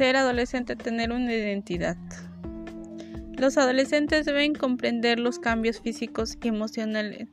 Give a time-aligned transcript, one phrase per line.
[0.00, 1.98] ser adolescente tener una identidad.
[3.36, 7.28] Los adolescentes deben comprender los cambios físicos y emocionales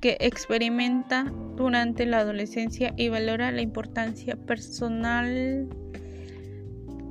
[0.00, 5.68] que experimenta durante la adolescencia y valora la importancia personal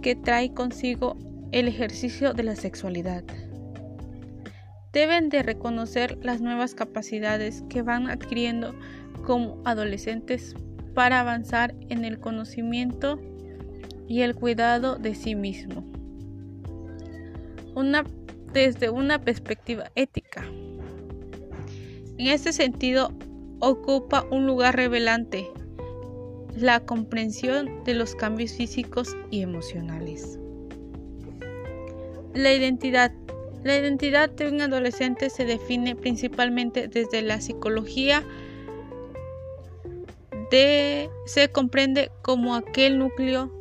[0.02, 1.18] que trae consigo
[1.54, 3.24] el ejercicio de la sexualidad.
[4.92, 8.76] Deben de reconocer las nuevas capacidades que van adquiriendo
[9.26, 10.54] como adolescentes
[10.94, 13.22] para avanzar en el conocimiento
[14.08, 15.84] y el cuidado de sí mismo.
[17.76, 18.04] Una,
[18.54, 20.44] desde una perspectiva ética.
[22.18, 23.12] En este sentido,
[23.60, 25.48] ocupa un lugar revelante
[26.56, 30.38] la comprensión de los cambios físicos y emocionales.
[32.34, 33.12] La identidad.
[33.64, 38.24] La identidad de un adolescente se define principalmente desde la psicología
[40.50, 43.52] de, se comprende como aquel núcleo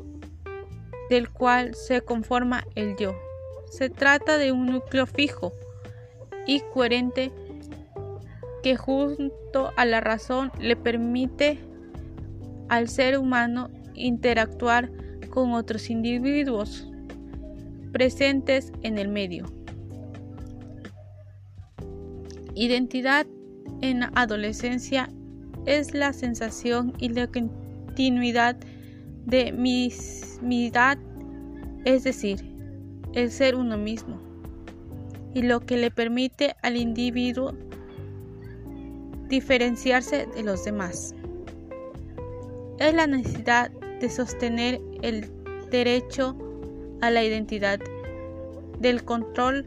[1.11, 3.14] del cual se conforma el yo.
[3.70, 5.53] Se trata de un núcleo fijo
[6.47, 7.33] y coherente
[8.62, 11.58] que junto a la razón le permite
[12.69, 14.91] al ser humano interactuar
[15.31, 16.86] con otros individuos
[17.92, 19.47] presentes en el medio.
[22.55, 23.27] Identidad
[23.81, 25.08] en adolescencia
[25.66, 28.56] es la sensación y la continuidad
[29.27, 30.99] de mismidad,
[31.85, 32.45] es decir,
[33.13, 34.21] el ser uno mismo,
[35.35, 37.55] y lo que le permite al individuo
[39.29, 41.15] diferenciarse de los demás.
[42.79, 45.31] Es la necesidad de sostener el
[45.71, 46.37] derecho
[47.01, 47.81] a la identidad,
[48.81, 49.67] del control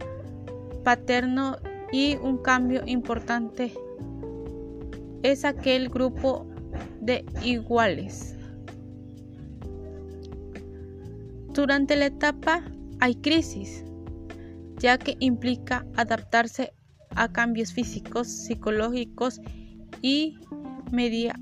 [0.83, 1.57] paterno
[1.91, 3.71] y un cambio importante
[5.21, 6.45] es aquel grupo
[6.99, 8.35] de iguales.
[11.53, 12.61] Durante la etapa
[12.99, 13.85] hay crisis,
[14.79, 16.73] ya que implica adaptarse
[17.11, 19.39] a cambios físicos, psicológicos
[20.01, 20.39] y
[20.91, 21.37] medievales,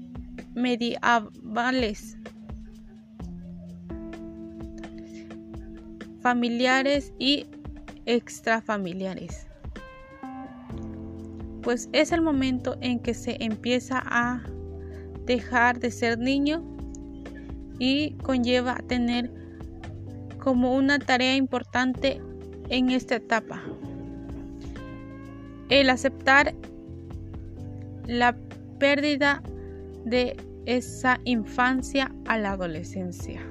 [6.20, 7.48] familiares y
[8.06, 9.48] extrafamiliares.
[11.62, 14.44] Pues es el momento en que se empieza a
[15.26, 16.62] dejar de ser niño
[17.80, 19.41] y conlleva tener
[20.42, 22.20] como una tarea importante
[22.70, 23.62] en esta etapa.
[25.70, 26.54] El aceptar
[28.08, 28.36] la
[28.80, 29.42] pérdida
[30.04, 30.36] de
[30.66, 33.42] esa infancia a la adolescencia.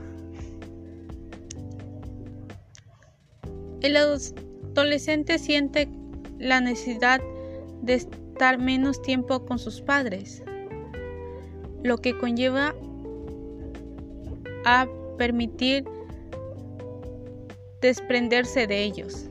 [3.81, 5.89] El adolescente siente
[6.39, 7.21] la necesidad
[7.83, 10.43] de estar menos tiempo con sus padres,
[11.83, 12.75] lo que conlleva
[14.67, 14.87] a
[15.17, 15.85] permitir
[17.81, 19.31] desprenderse de ellos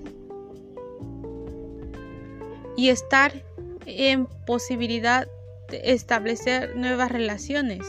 [2.75, 3.43] y estar
[3.85, 5.27] en posibilidad
[5.69, 7.85] de establecer nuevas relaciones,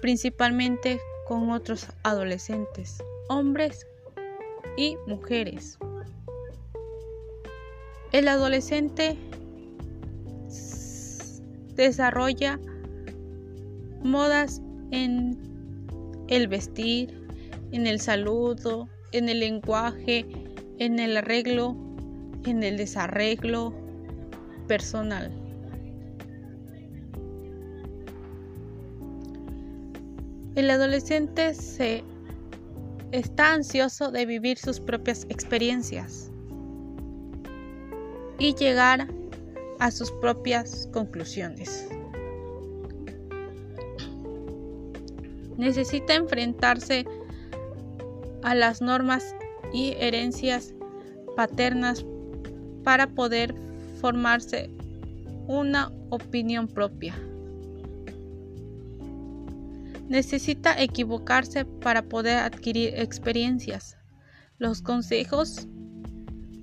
[0.00, 3.86] principalmente con otros adolescentes, hombres
[4.76, 5.78] y mujeres.
[8.12, 9.16] El adolescente
[11.76, 12.58] desarrolla
[14.02, 14.60] modas
[14.90, 15.38] en
[16.28, 17.19] el vestir,
[17.72, 20.26] en el saludo, en el lenguaje,
[20.78, 21.76] en el arreglo,
[22.44, 23.74] en el desarreglo
[24.66, 25.30] personal.
[30.54, 32.02] El adolescente se
[33.12, 36.30] está ansioso de vivir sus propias experiencias
[38.38, 39.08] y llegar
[39.78, 41.88] a sus propias conclusiones.
[45.56, 47.04] Necesita enfrentarse
[48.42, 49.34] a las normas
[49.72, 50.74] y herencias
[51.36, 52.04] paternas
[52.84, 53.54] para poder
[54.00, 54.70] formarse
[55.46, 57.14] una opinión propia.
[60.08, 63.96] Necesita equivocarse para poder adquirir experiencias.
[64.58, 65.68] Los consejos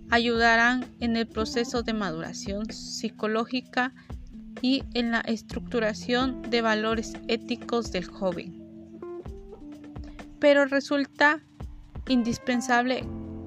[0.09, 3.93] ayudarán en el proceso de maduración psicológica
[4.61, 8.63] y en la estructuración de valores éticos del joven.
[10.39, 11.41] Pero resulta
[12.07, 13.03] indispensable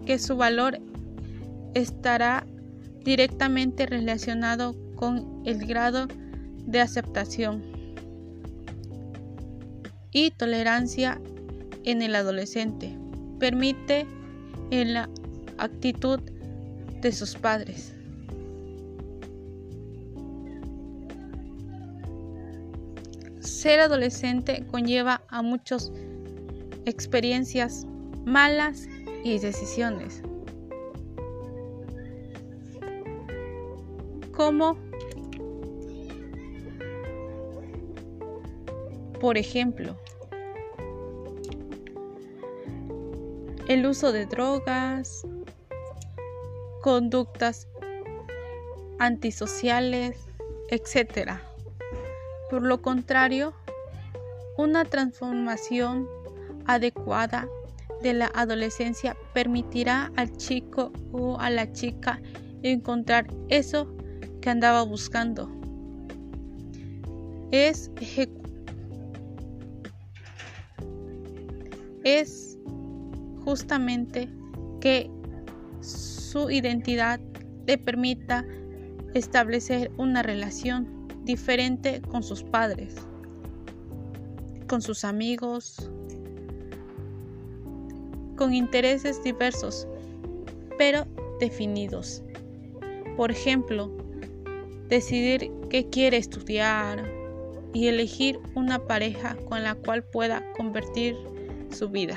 [0.06, 0.78] que su valor
[1.74, 2.46] estará
[3.04, 6.08] directamente relacionado con el grado
[6.66, 7.62] de aceptación
[10.12, 11.20] y tolerancia
[11.84, 12.96] en el adolescente.
[13.38, 14.06] Permite
[14.70, 15.08] en la
[15.58, 16.20] actitud
[17.00, 17.94] de sus padres.
[23.40, 25.92] Ser adolescente conlleva a muchos
[26.84, 27.86] experiencias
[28.24, 28.88] malas
[29.24, 30.22] y decisiones.
[34.32, 34.76] Como,
[39.20, 39.96] por ejemplo,
[43.68, 45.26] el uso de drogas,
[46.82, 47.68] conductas
[48.98, 50.16] antisociales,
[50.70, 51.32] etc.
[52.50, 53.52] Por lo contrario,
[54.56, 56.08] una transformación
[56.66, 57.48] adecuada
[58.02, 62.20] de la adolescencia permitirá al chico o a la chica
[62.62, 63.94] encontrar eso
[64.40, 65.50] que andaba buscando.
[67.50, 67.90] Es,
[72.04, 72.58] es
[73.44, 74.28] justamente
[74.80, 75.10] que
[75.80, 77.20] su identidad
[77.66, 78.44] le permita
[79.14, 82.94] establecer una relación diferente con sus padres,
[84.68, 85.90] con sus amigos,
[88.40, 89.86] con intereses diversos,
[90.78, 91.06] pero
[91.40, 92.22] definidos.
[93.18, 93.94] Por ejemplo,
[94.88, 97.04] decidir qué quiere estudiar
[97.74, 101.14] y elegir una pareja con la cual pueda convertir
[101.70, 102.16] su vida.